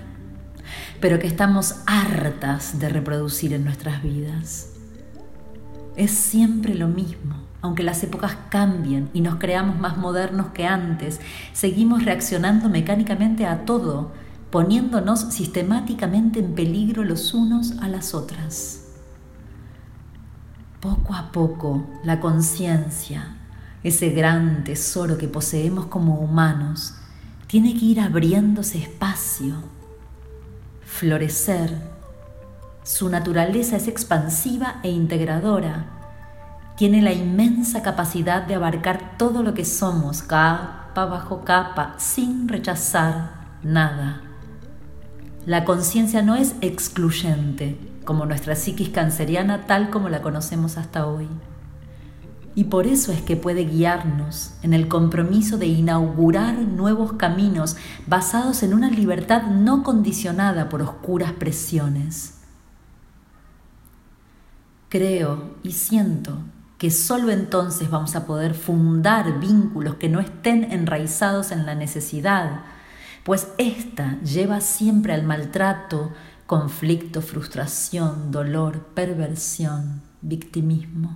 Pero 0.99 1.19
que 1.19 1.27
estamos 1.27 1.83
hartas 1.85 2.79
de 2.79 2.89
reproducir 2.89 3.53
en 3.53 3.65
nuestras 3.65 4.03
vidas. 4.03 4.71
Es 5.95 6.13
siempre 6.13 6.75
lo 6.75 6.89
mismo. 6.89 7.37
Aunque 7.61 7.83
las 7.83 8.03
épocas 8.03 8.35
cambien 8.49 9.11
y 9.13 9.21
nos 9.21 9.35
creamos 9.35 9.79
más 9.79 9.99
modernos 9.99 10.53
que 10.55 10.67
antes, 10.67 11.21
seguimos 11.53 12.07
reaccionando 12.07 12.71
mecánicamente 12.71 13.45
a 13.45 13.67
todo 13.67 14.13
poniéndonos 14.51 15.21
sistemáticamente 15.21 16.41
en 16.41 16.55
peligro 16.55 17.05
los 17.05 17.35
unos 17.35 17.73
a 17.81 17.89
las 17.89 18.15
otras. 18.15 18.85
Poco 20.81 21.15
a 21.15 21.33
poco, 21.33 21.85
la 22.05 22.21
conciencia, 22.21 23.37
ese 23.83 24.11
gran 24.11 24.65
tesoro 24.65 25.19
que 25.19 25.29
poseemos 25.29 25.87
como 25.87 26.19
humanos, 26.19 26.95
tiene 27.47 27.75
que 27.75 27.85
ir 27.87 28.01
abriéndose 28.01 28.79
espacio, 28.79 29.55
florecer. 30.83 31.77
Su 32.85 33.09
naturaleza 33.09 33.77
es 33.77 33.89
expansiva 33.89 34.81
e 34.83 34.91
integradora. 34.91 35.87
Tiene 36.77 37.03
la 37.03 37.13
inmensa 37.13 37.83
capacidad 37.83 38.43
de 38.43 38.55
abarcar 38.55 39.17
todo 39.19 39.43
lo 39.43 39.53
que 39.53 39.65
somos, 39.65 40.23
capa 40.23 41.05
bajo 41.07 41.45
capa, 41.45 41.95
sin 41.99 42.49
rechazar 42.49 43.59
nada. 43.63 44.28
La 45.49 45.65
conciencia 45.65 46.21
no 46.21 46.37
es 46.37 46.57
excluyente, 46.61 47.79
como 48.05 48.27
nuestra 48.27 48.55
psiquis 48.55 48.91
canceriana 48.91 49.65
tal 49.65 49.89
como 49.89 50.11
la 50.11 50.21
conocemos 50.21 50.77
hasta 50.77 51.07
hoy. 51.07 51.27
Y 52.55 52.65
por 52.65 52.87
eso 52.87 53.13
es 53.13 53.23
que 53.23 53.35
puede 53.35 53.65
guiarnos 53.65 54.53
en 54.63 54.75
el 54.75 54.89
compromiso 54.89 55.57
de 55.57 55.65
inaugurar 55.65 56.59
nuevos 56.59 57.15
caminos 57.15 57.79
basados 58.07 58.63
en 58.63 58.75
una 58.75 58.91
libertad 58.91 59.45
no 59.45 59.85
condicionada 59.85 60.69
por 60.69 60.83
oscuras 60.83 61.33
presiones. 61.33 62.43
Creo 64.91 65.55
y 65.63 65.73
siento 65.73 66.41
que 66.77 66.91
solo 66.91 67.31
entonces 67.31 67.89
vamos 67.89 68.17
a 68.17 68.27
poder 68.27 68.53
fundar 68.53 69.41
vínculos 69.41 69.95
que 69.95 70.11
no 70.11 70.21
estén 70.21 70.65
enraizados 70.65 71.53
en 71.53 71.65
la 71.65 71.75
necesidad, 71.75 72.65
pues 73.29 73.49
ésta 73.59 74.19
lleva 74.23 74.63
siempre 74.63 75.13
al 75.13 75.23
maltrato, 75.23 76.13
conflicto, 76.47 77.21
frustración, 77.21 78.31
dolor, 78.31 78.87
perversión, 78.95 80.01
victimismo. 80.23 81.15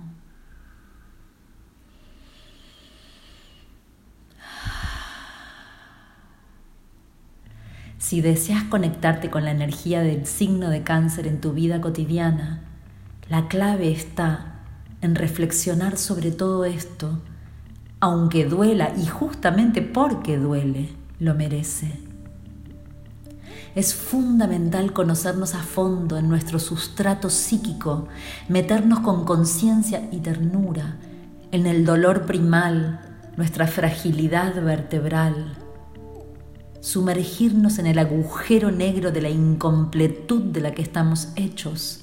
Si 7.97 8.21
deseas 8.21 8.63
conectarte 8.65 9.31
con 9.31 9.43
la 9.43 9.49
energía 9.49 10.01
del 10.01 10.27
signo 10.27 10.69
de 10.69 10.83
cáncer 10.83 11.25
en 11.25 11.41
tu 11.41 11.53
vida 11.53 11.81
cotidiana, 11.81 12.61
la 13.27 13.47
clave 13.47 13.91
está 13.91 14.59
en 15.01 15.15
reflexionar 15.15 15.97
sobre 15.97 16.29
todo 16.29 16.63
esto, 16.63 17.23
aunque 17.99 18.45
duela 18.45 18.93
y 18.95 19.07
justamente 19.07 19.81
porque 19.81 20.37
duele 20.37 20.89
lo 21.19 21.33
merece. 21.33 22.02
Es 23.75 23.95
fundamental 23.95 24.93
conocernos 24.93 25.55
a 25.55 25.63
fondo 25.63 26.17
en 26.17 26.29
nuestro 26.29 26.59
sustrato 26.59 27.31
psíquico, 27.31 28.07
meternos 28.47 28.99
con 28.99 29.25
conciencia 29.25 30.07
y 30.11 30.19
ternura 30.19 30.97
en 31.51 31.65
el 31.65 31.83
dolor 31.83 32.25
primal, 32.25 32.99
nuestra 33.35 33.65
fragilidad 33.65 34.61
vertebral, 34.61 35.57
sumergirnos 36.81 37.79
en 37.79 37.87
el 37.87 37.97
agujero 37.97 38.69
negro 38.69 39.11
de 39.11 39.21
la 39.21 39.29
incompletud 39.29 40.51
de 40.51 40.61
la 40.61 40.73
que 40.75 40.83
estamos 40.83 41.29
hechos, 41.35 42.01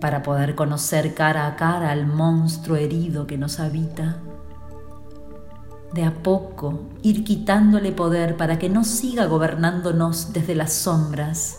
para 0.00 0.22
poder 0.22 0.54
conocer 0.54 1.14
cara 1.14 1.48
a 1.48 1.56
cara 1.56 1.90
al 1.90 2.06
monstruo 2.06 2.76
herido 2.76 3.26
que 3.26 3.38
nos 3.38 3.58
habita 3.58 4.20
de 5.92 6.04
a 6.04 6.14
poco 6.22 6.88
ir 7.02 7.24
quitándole 7.24 7.92
poder 7.92 8.36
para 8.36 8.58
que 8.58 8.68
no 8.68 8.84
siga 8.84 9.26
gobernándonos 9.26 10.32
desde 10.32 10.54
las 10.54 10.72
sombras. 10.72 11.58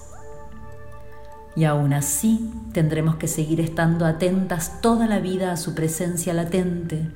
Y 1.55 1.65
aún 1.65 1.93
así 1.93 2.49
tendremos 2.71 3.15
que 3.15 3.27
seguir 3.27 3.59
estando 3.59 4.05
atentas 4.05 4.81
toda 4.81 5.07
la 5.07 5.19
vida 5.19 5.51
a 5.51 5.57
su 5.57 5.75
presencia 5.75 6.33
latente. 6.33 7.09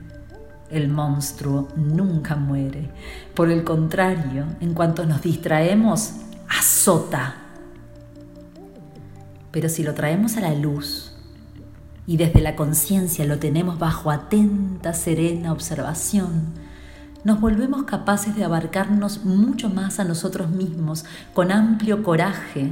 El 0.70 0.90
monstruo 0.90 1.70
nunca 1.78 2.36
muere. 2.36 2.90
Por 3.34 3.50
el 3.50 3.64
contrario, 3.64 4.46
en 4.60 4.74
cuanto 4.74 5.06
nos 5.06 5.22
distraemos, 5.22 6.14
azota. 6.50 7.36
Pero 9.52 9.70
si 9.70 9.84
lo 9.84 9.94
traemos 9.94 10.36
a 10.36 10.42
la 10.42 10.54
luz 10.54 11.14
y 12.06 12.18
desde 12.18 12.42
la 12.42 12.58
conciencia 12.58 13.24
lo 13.24 13.40
tenemos 13.40 13.80
bajo 13.80 14.12
atenta, 14.12 14.94
serena 14.94 15.54
observación, 15.54 16.65
nos 17.26 17.42
volvemos 17.42 17.84
capaces 17.84 18.36
de 18.36 18.44
abarcarnos 18.44 19.26
mucho 19.26 19.70
más 19.70 20.00
a 20.00 20.04
nosotros 20.04 20.50
mismos 20.50 21.06
con 21.34 21.52
amplio 21.52 22.04
coraje, 22.04 22.72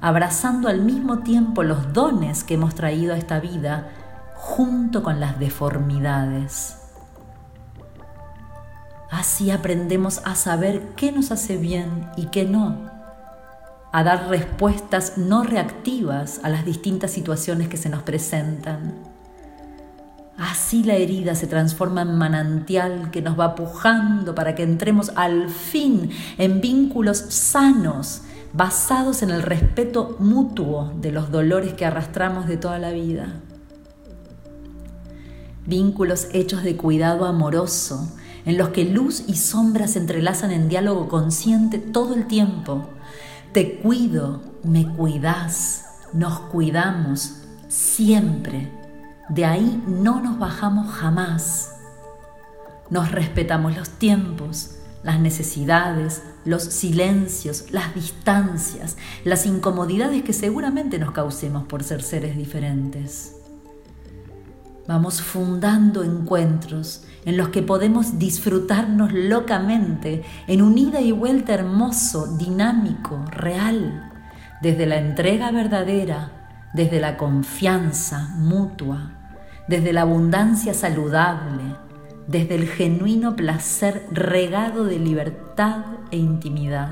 abrazando 0.00 0.68
al 0.68 0.80
mismo 0.80 1.20
tiempo 1.20 1.62
los 1.62 1.92
dones 1.92 2.42
que 2.42 2.54
hemos 2.54 2.74
traído 2.74 3.14
a 3.14 3.16
esta 3.16 3.38
vida 3.38 3.92
junto 4.34 5.04
con 5.04 5.20
las 5.20 5.38
deformidades. 5.38 6.78
Así 9.08 9.52
aprendemos 9.52 10.20
a 10.24 10.34
saber 10.34 10.94
qué 10.96 11.12
nos 11.12 11.30
hace 11.30 11.56
bien 11.56 12.08
y 12.16 12.26
qué 12.26 12.44
no, 12.44 12.90
a 13.92 14.02
dar 14.02 14.28
respuestas 14.28 15.16
no 15.16 15.44
reactivas 15.44 16.40
a 16.42 16.48
las 16.48 16.64
distintas 16.64 17.12
situaciones 17.12 17.68
que 17.68 17.76
se 17.76 17.88
nos 17.88 18.02
presentan 18.02 19.11
Así 20.38 20.82
la 20.82 20.94
herida 20.94 21.34
se 21.34 21.46
transforma 21.46 22.02
en 22.02 22.16
manantial 22.16 23.10
que 23.10 23.20
nos 23.20 23.38
va 23.38 23.54
pujando 23.54 24.34
para 24.34 24.54
que 24.54 24.62
entremos 24.62 25.12
al 25.14 25.50
fin 25.50 26.10
en 26.38 26.60
vínculos 26.60 27.18
sanos, 27.28 28.22
basados 28.54 29.22
en 29.22 29.30
el 29.30 29.42
respeto 29.42 30.16
mutuo 30.18 30.92
de 31.00 31.12
los 31.12 31.30
dolores 31.30 31.74
que 31.74 31.84
arrastramos 31.84 32.46
de 32.46 32.56
toda 32.56 32.78
la 32.78 32.90
vida. 32.92 33.40
Vínculos 35.66 36.28
hechos 36.32 36.62
de 36.64 36.76
cuidado 36.76 37.26
amoroso, 37.26 38.08
en 38.44 38.56
los 38.56 38.70
que 38.70 38.84
luz 38.84 39.24
y 39.28 39.36
sombra 39.36 39.86
se 39.86 40.00
entrelazan 40.00 40.50
en 40.50 40.68
diálogo 40.68 41.08
consciente 41.08 41.78
todo 41.78 42.14
el 42.14 42.26
tiempo. 42.26 42.88
Te 43.52 43.76
cuido, 43.76 44.42
me 44.64 44.88
cuidas, 44.88 45.84
nos 46.14 46.40
cuidamos 46.40 47.42
siempre 47.68 48.81
de 49.34 49.46
ahí 49.46 49.82
no 49.86 50.20
nos 50.20 50.38
bajamos 50.38 50.92
jamás. 50.92 51.76
Nos 52.90 53.10
respetamos 53.10 53.74
los 53.74 53.88
tiempos, 53.88 54.76
las 55.02 55.20
necesidades, 55.20 56.22
los 56.44 56.62
silencios, 56.62 57.70
las 57.70 57.94
distancias, 57.94 58.98
las 59.24 59.46
incomodidades 59.46 60.22
que 60.22 60.34
seguramente 60.34 60.98
nos 60.98 61.12
causemos 61.12 61.64
por 61.64 61.82
ser 61.82 62.02
seres 62.02 62.36
diferentes. 62.36 63.36
Vamos 64.86 65.22
fundando 65.22 66.02
encuentros 66.02 67.04
en 67.24 67.38
los 67.38 67.48
que 67.48 67.62
podemos 67.62 68.18
disfrutarnos 68.18 69.12
locamente 69.12 70.24
en 70.46 70.60
un 70.60 70.76
ida 70.76 71.00
y 71.00 71.12
vuelta 71.12 71.54
hermoso, 71.54 72.36
dinámico, 72.36 73.24
real, 73.30 74.10
desde 74.60 74.84
la 74.84 74.96
entrega 74.98 75.50
verdadera 75.52 76.42
desde 76.72 77.00
la 77.00 77.16
confianza 77.16 78.30
mutua, 78.36 79.10
desde 79.68 79.92
la 79.92 80.02
abundancia 80.02 80.74
saludable, 80.74 81.76
desde 82.26 82.54
el 82.54 82.68
genuino 82.68 83.36
placer 83.36 84.06
regado 84.10 84.84
de 84.84 84.98
libertad 84.98 85.84
e 86.10 86.16
intimidad. 86.16 86.90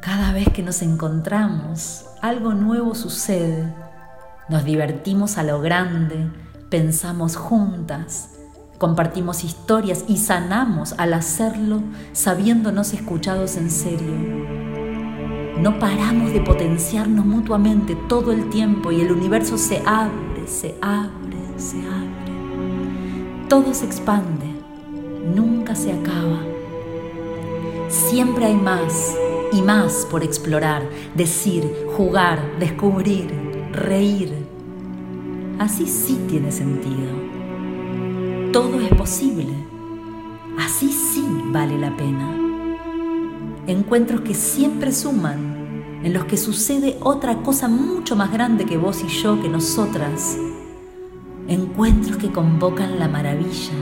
Cada 0.00 0.32
vez 0.32 0.48
que 0.48 0.62
nos 0.62 0.82
encontramos, 0.82 2.06
algo 2.22 2.54
nuevo 2.54 2.94
sucede. 2.94 3.74
Nos 4.48 4.64
divertimos 4.64 5.38
a 5.38 5.42
lo 5.42 5.60
grande, 5.60 6.30
pensamos 6.70 7.36
juntas, 7.36 8.30
compartimos 8.78 9.44
historias 9.44 10.04
y 10.08 10.16
sanamos 10.16 10.94
al 10.96 11.12
hacerlo 11.12 11.82
sabiéndonos 12.12 12.94
escuchados 12.94 13.56
en 13.56 13.70
serio 13.70 14.69
No 15.60 15.78
paramos 15.78 16.32
de 16.32 16.40
potenciarnos 16.40 17.26
mutuamente 17.26 17.94
todo 17.94 18.32
el 18.32 18.48
tiempo 18.48 18.92
y 18.92 19.02
el 19.02 19.12
universo 19.12 19.58
se 19.58 19.82
abre, 19.84 20.46
se 20.46 20.74
abre, 20.80 21.36
se 21.58 21.76
abre. 21.76 23.46
Todo 23.46 23.74
se 23.74 23.84
expande, 23.84 24.46
nunca 25.34 25.74
se 25.74 25.92
acaba. 25.92 26.40
Siempre 27.88 28.46
hay 28.46 28.54
más 28.56 29.14
y 29.52 29.60
más 29.60 30.06
por 30.10 30.24
explorar, 30.24 30.82
decir, 31.14 31.70
jugar, 31.94 32.40
descubrir, 32.58 33.30
reír. 33.72 34.32
Así 35.58 35.86
sí 35.86 36.18
tiene 36.26 36.52
sentido. 36.52 37.10
Todo 38.50 38.80
es 38.80 38.94
posible. 38.94 39.52
Así 40.58 40.90
sí 40.90 41.22
vale 41.52 41.76
la 41.76 41.94
pena. 41.94 42.39
Encuentros 43.70 44.22
que 44.22 44.34
siempre 44.34 44.90
suman, 44.90 46.02
en 46.02 46.12
los 46.12 46.24
que 46.24 46.36
sucede 46.36 46.96
otra 47.02 47.36
cosa 47.44 47.68
mucho 47.68 48.16
más 48.16 48.32
grande 48.32 48.66
que 48.66 48.76
vos 48.76 49.00
y 49.04 49.06
yo, 49.06 49.40
que 49.40 49.48
nosotras. 49.48 50.36
Encuentros 51.46 52.16
que 52.16 52.32
convocan 52.32 52.98
la 52.98 53.06
maravilla 53.06 53.78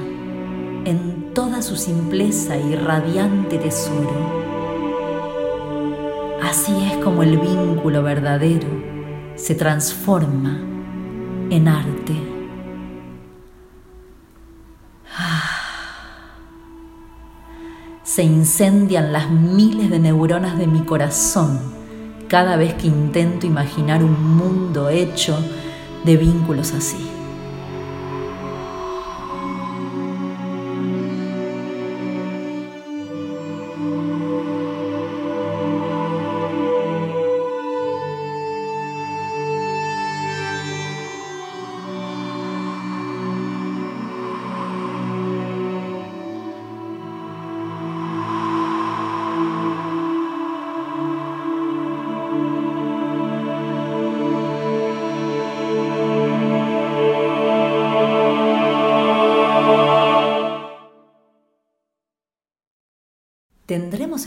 en 0.84 1.32
toda 1.32 1.62
su 1.62 1.76
simpleza 1.76 2.58
y 2.58 2.76
radiante 2.76 3.56
tesoro. 3.56 4.12
Así 6.42 6.74
es 6.84 7.02
como 7.02 7.22
el 7.22 7.38
vínculo 7.38 8.02
verdadero 8.02 8.68
se 9.36 9.54
transforma 9.54 10.60
en 11.48 11.66
arte. 11.66 12.27
Se 18.18 18.24
incendian 18.24 19.12
las 19.12 19.30
miles 19.30 19.90
de 19.90 20.00
neuronas 20.00 20.58
de 20.58 20.66
mi 20.66 20.80
corazón 20.80 21.60
cada 22.26 22.56
vez 22.56 22.74
que 22.74 22.88
intento 22.88 23.46
imaginar 23.46 24.02
un 24.02 24.36
mundo 24.36 24.88
hecho 24.88 25.38
de 26.04 26.16
vínculos 26.16 26.72
así. 26.72 26.96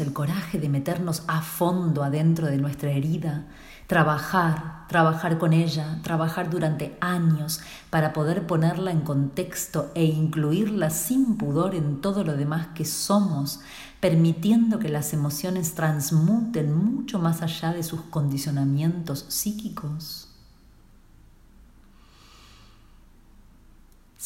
El 0.01 0.13
coraje 0.13 0.59
de 0.59 0.69
meternos 0.69 1.23
a 1.27 1.41
fondo 1.41 2.03
adentro 2.03 2.47
de 2.47 2.57
nuestra 2.57 2.91
herida, 2.91 3.47
trabajar, 3.87 4.87
trabajar 4.87 5.37
con 5.37 5.53
ella, 5.53 5.99
trabajar 6.01 6.49
durante 6.49 6.97
años 7.01 7.61
para 7.89 8.13
poder 8.13 8.47
ponerla 8.47 8.91
en 8.91 9.01
contexto 9.01 9.91
e 9.95 10.05
incluirla 10.05 10.89
sin 10.89 11.37
pudor 11.37 11.75
en 11.75 12.01
todo 12.01 12.23
lo 12.23 12.37
demás 12.37 12.67
que 12.73 12.85
somos, 12.85 13.59
permitiendo 13.99 14.79
que 14.79 14.89
las 14.89 15.13
emociones 15.13 15.75
transmuten 15.75 16.73
mucho 16.73 17.19
más 17.19 17.41
allá 17.41 17.73
de 17.73 17.83
sus 17.83 18.01
condicionamientos 18.01 19.25
psíquicos? 19.27 20.30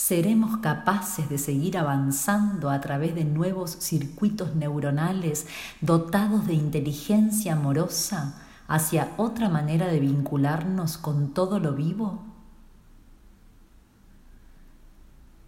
Seremos 0.05 0.57
capaces 0.57 1.29
de 1.29 1.39
seguir 1.39 1.79
avanzando 1.79 2.69
a 2.69 2.79
través 2.79 3.15
de 3.15 3.25
nuevos 3.25 3.71
circuitos 3.79 4.53
neuronales 4.53 5.47
dotados 5.81 6.45
de 6.45 6.53
inteligencia 6.53 7.53
amorosa 7.53 8.39
hacia 8.67 9.13
otra 9.17 9.49
manera 9.49 9.87
de 9.87 9.99
vincularnos 9.99 10.99
con 10.99 11.33
todo 11.33 11.59
lo 11.59 11.73
vivo? 11.73 12.23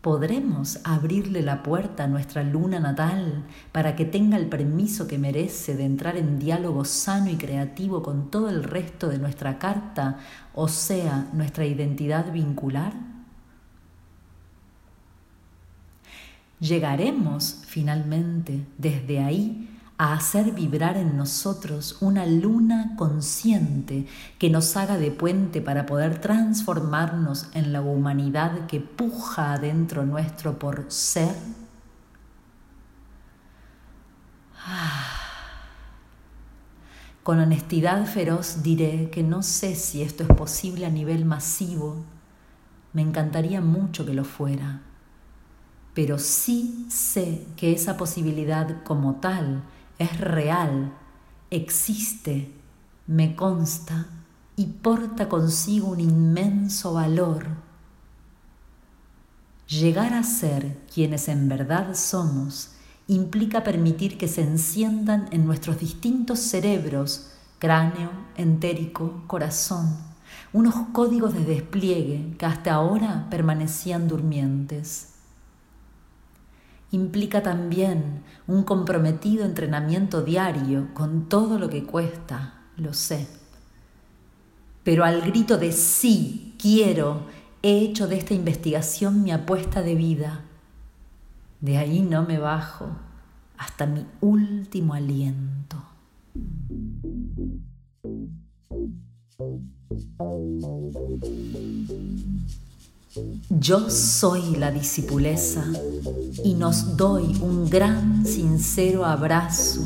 ¿Podremos 0.02 0.80
abrirle 0.84 1.44
la 1.44 1.62
puerta 1.62 2.06
a 2.06 2.08
nuestra 2.08 2.42
luna 2.42 2.80
natal 2.80 3.46
para 3.72 3.96
que 3.96 4.06
tenga 4.06 4.38
el 4.38 4.48
permiso 4.48 5.08
que 5.08 5.20
merece 5.20 5.76
de 5.76 5.86
entrar 5.86 6.18
en 6.18 6.40
diálogo 6.40 6.84
sano 6.84 7.30
y 7.30 7.36
creativo 7.36 8.02
con 8.02 8.32
todo 8.32 8.50
el 8.50 8.64
resto 8.64 9.08
de 9.08 9.20
nuestra 9.20 9.60
carta, 9.60 10.18
o 10.56 10.68
sea, 10.68 11.28
nuestra 11.32 11.64
identidad 11.64 12.32
vincular? 12.32 13.17
Llegaremos 16.60 17.62
finalmente 17.66 18.66
desde 18.78 19.20
ahí 19.20 19.70
a 19.98 20.14
hacer 20.14 20.52
vibrar 20.52 20.96
en 20.98 21.18
nosotros 21.18 21.98
una 22.02 22.26
luna 22.26 22.94
consciente 22.98 24.06
que 24.38 24.50
nos 24.50 24.78
haga 24.78 24.98
de 24.98 25.10
puente 25.10 25.60
para 25.60 25.88
poder 25.88 26.22
transformarnos 26.22 27.48
en 27.54 27.74
la 27.74 27.82
humanidad 27.82 28.68
que 28.68 28.80
puja 28.80 29.54
adentro 29.54 30.06
nuestro 30.06 30.60
por 30.60 30.86
ser? 30.90 31.36
Ah. 34.66 35.14
Con 37.24 37.40
honestidad 37.40 38.06
feroz 38.06 38.62
diré 38.62 39.10
que 39.10 39.24
no 39.24 39.42
sé 39.42 39.76
si 39.76 40.04
esto 40.04 40.24
es 40.24 40.30
posible 40.30 40.86
a 40.86 40.90
nivel 40.90 41.26
masivo. 41.26 42.06
Me 42.94 43.02
encantaría 43.02 43.62
mucho 43.62 44.06
que 44.06 44.14
lo 44.14 44.24
fuera 44.24 44.82
pero 45.98 46.20
sí 46.20 46.86
sé 46.92 47.44
que 47.56 47.72
esa 47.74 47.98
posibilidad 47.98 48.84
como 48.84 49.16
tal 49.16 49.64
es 49.98 50.20
real, 50.20 50.94
existe, 51.50 52.54
me 53.08 53.36
consta 53.36 54.06
y 54.56 54.68
porta 54.68 55.28
consigo 55.28 55.88
un 55.88 56.00
inmenso 56.00 56.94
valor. 56.94 57.48
Llegar 59.68 60.14
a 60.14 60.22
ser 60.22 60.78
quienes 60.94 61.30
en 61.30 61.50
verdad 61.50 61.96
somos 61.96 62.74
implica 63.08 63.64
permitir 63.64 64.20
que 64.20 64.28
se 64.28 64.44
enciendan 64.44 65.28
en 65.32 65.48
nuestros 65.48 65.80
distintos 65.80 66.38
cerebros, 66.38 67.32
cráneo, 67.58 68.12
entérico, 68.36 69.24
corazón, 69.26 69.98
unos 70.54 70.76
códigos 70.94 71.34
de 71.34 71.44
despliegue 71.44 72.36
que 72.38 72.46
hasta 72.46 72.76
ahora 72.76 73.26
permanecían 73.32 74.08
durmientes 74.08 75.17
implica 76.92 77.44
también 77.44 78.24
un 78.48 78.64
comprometido 78.64 79.46
entrenamiento 79.46 80.24
diario 80.24 80.94
con 80.94 81.28
todo 81.30 81.60
lo 81.60 81.70
que 81.70 81.84
cuesta, 81.84 82.62
lo 82.78 82.94
sé. 82.94 83.28
Pero 84.84 85.04
al 85.04 85.22
grito 85.22 85.58
de 85.58 85.74
sí, 85.74 86.56
quiero, 86.58 87.26
he 87.62 87.80
hecho 87.80 88.08
de 88.08 88.18
esta 88.18 88.34
investigación 88.34 89.24
mi 89.24 89.32
apuesta 89.32 89.82
de 89.82 89.96
vida. 89.96 90.46
De 91.60 91.78
ahí 91.78 92.02
no 92.02 92.24
me 92.24 92.38
bajo 92.38 92.88
hasta 93.58 93.86
mi 93.86 94.06
último 94.22 94.94
aliento. 94.94 95.84
Yo 103.50 103.90
soy 103.90 104.56
la 104.56 104.72
discipuleza 104.72 105.64
y 106.44 106.54
nos 106.54 106.98
doy 106.98 107.38
un 107.42 107.70
gran, 107.70 108.26
sincero 108.26 109.06
abrazo, 109.06 109.82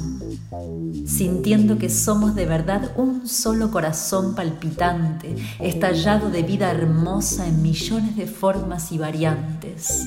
sintiendo 1.05 1.77
que 1.77 1.89
somos 1.89 2.35
de 2.35 2.45
verdad 2.45 2.91
un 2.97 3.27
solo 3.27 3.71
corazón 3.71 4.35
palpitante, 4.35 5.35
estallado 5.59 6.29
de 6.29 6.43
vida 6.43 6.71
hermosa 6.71 7.47
en 7.47 7.61
millones 7.61 8.15
de 8.15 8.27
formas 8.27 8.91
y 8.91 8.97
variantes. 8.97 10.05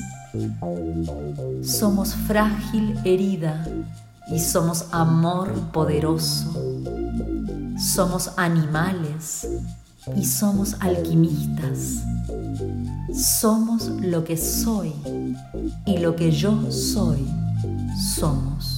Somos 1.63 2.13
frágil 2.13 2.99
herida 3.05 3.65
y 4.31 4.39
somos 4.39 4.87
amor 4.91 5.51
poderoso. 5.71 6.53
Somos 7.77 8.31
animales 8.37 9.47
y 10.15 10.25
somos 10.25 10.75
alquimistas. 10.79 12.03
Somos 13.13 13.87
lo 13.87 14.23
que 14.23 14.37
soy 14.37 14.93
y 15.85 15.97
lo 15.97 16.15
que 16.15 16.31
yo 16.31 16.71
soy 16.71 17.25
somos. 18.19 18.74